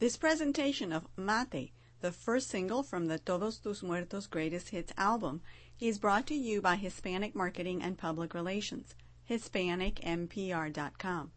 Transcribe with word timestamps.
This 0.00 0.16
presentation 0.16 0.92
of 0.92 1.06
Mate, 1.16 1.70
the 2.00 2.10
first 2.10 2.48
single 2.48 2.82
from 2.82 3.06
the 3.06 3.20
Todos 3.20 3.58
Tus 3.58 3.80
Muertos 3.80 4.26
Greatest 4.26 4.70
Hits 4.70 4.92
album, 4.96 5.40
is 5.78 6.00
brought 6.00 6.26
to 6.26 6.34
you 6.34 6.60
by 6.60 6.74
Hispanic 6.74 7.36
Marketing 7.36 7.80
and 7.80 7.96
Public 7.96 8.34
Relations, 8.34 8.96
HispanicMPR.com. 9.30 11.30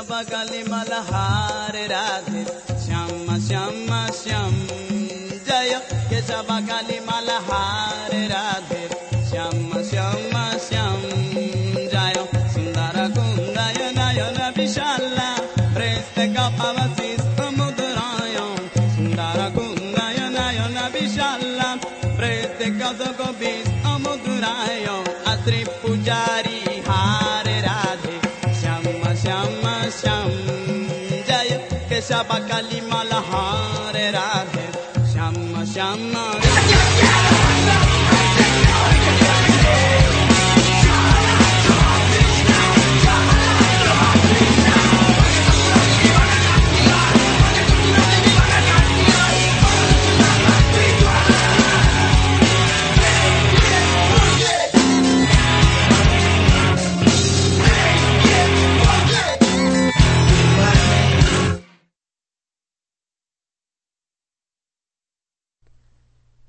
केशवकाली 0.00 0.62
Malhar 0.72 1.74
Radhe 1.90 2.42
Shyam 2.82 3.26
Shyam 3.46 3.90
Shyam 4.18 4.54
जय 5.48 5.72
केशवकाली 6.10 6.98
मलहार 7.08 8.14
राधे 8.32 8.80
श्याम 9.30 9.58
श्याम 9.90 10.32
श्याम 10.68 11.02
जय 11.92 12.16
सुन्दर 12.54 12.98
कुन्दय 13.16 13.78
नयन 13.98 14.40
विशाल 14.56 15.18
प्रेस्त 15.76 16.18
कपवसिस्त 16.38 17.40
मुद्राय 17.58 18.36
सुन्दर 18.96 19.42
कुन्दय 19.58 20.18
नयन 20.38 20.78
विशाल 20.94 21.62
प्रेस्त 22.16 22.64
कपविस्त 22.80 23.86
मुद्राय 24.06 24.86
अत्रि 25.34 25.64
पुजारी 25.82 26.60
हार 26.88 26.96
राधे 26.96 27.04
श्याम 27.04 27.24
श्याम 27.24 27.29
श्याम 30.20 30.30
जय 31.28 31.56
केशव 31.90 32.32
काली 32.48 32.80
Malhar 32.90 33.96
Radhe 34.16 34.66
Shyam 35.12 35.64
Shyam 35.72 36.12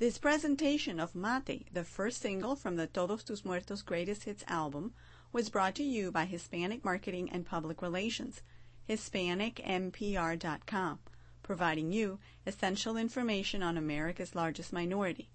This 0.02 0.18
presentation 0.18 0.98
of 0.98 1.14
Mate, 1.14 1.68
the 1.72 1.84
first 1.84 2.22
single 2.22 2.56
from 2.56 2.74
the 2.74 2.88
Todos 2.88 3.22
Tus 3.22 3.44
Muertos 3.44 3.82
Greatest 3.82 4.24
Hits 4.24 4.42
album, 4.48 4.94
was 5.32 5.48
brought 5.48 5.76
to 5.76 5.84
you 5.84 6.10
by 6.10 6.24
Hispanic 6.24 6.84
Marketing 6.84 7.30
and 7.30 7.46
Public 7.46 7.80
Relations, 7.80 8.42
HispanicMPR.com, 8.88 10.98
providing 11.44 11.92
you 11.92 12.18
essential 12.44 12.96
information 12.96 13.62
on 13.62 13.76
America's 13.76 14.34
largest 14.34 14.72
minority. 14.72 15.30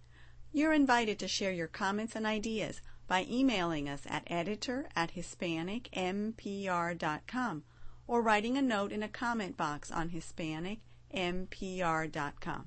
You're 0.51 0.73
invited 0.73 1.17
to 1.19 1.29
share 1.29 1.53
your 1.53 1.67
comments 1.67 2.13
and 2.13 2.25
ideas 2.25 2.81
by 3.07 3.25
emailing 3.29 3.87
us 3.87 4.01
at 4.05 4.23
editor 4.27 4.89
at 4.97 5.13
HispanicMPR.com 5.13 7.63
or 8.05 8.21
writing 8.21 8.57
a 8.57 8.61
note 8.61 8.91
in 8.91 9.01
a 9.01 9.07
comment 9.07 9.55
box 9.55 9.93
on 9.93 10.09
HispanicMPR.com. 10.09 12.65